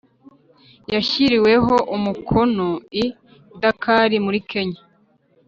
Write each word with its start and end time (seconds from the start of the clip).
yashyiriweho 0.93 1.75
umukono 1.95 2.67
I 3.03 3.05
Dakar 3.61 4.09
muri 4.25 4.39
kenya 4.49 4.81